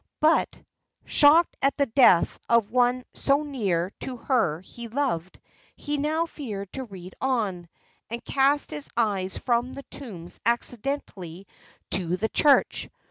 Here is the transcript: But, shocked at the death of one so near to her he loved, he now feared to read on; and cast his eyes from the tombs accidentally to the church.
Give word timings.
But, 0.19 0.57
shocked 1.05 1.57
at 1.61 1.77
the 1.77 1.85
death 1.85 2.39
of 2.49 2.71
one 2.71 3.05
so 3.13 3.43
near 3.43 3.91
to 3.99 4.17
her 4.17 4.61
he 4.61 4.87
loved, 4.87 5.39
he 5.75 5.97
now 5.97 6.25
feared 6.25 6.73
to 6.73 6.85
read 6.85 7.13
on; 7.21 7.69
and 8.09 8.25
cast 8.25 8.71
his 8.71 8.89
eyes 8.97 9.37
from 9.37 9.73
the 9.73 9.83
tombs 9.91 10.39
accidentally 10.43 11.45
to 11.91 12.17
the 12.17 12.29
church. 12.29 12.89